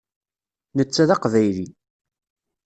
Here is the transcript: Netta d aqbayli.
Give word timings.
Netta 0.77 1.03
d 1.09 1.09
aqbayli. 1.15 1.67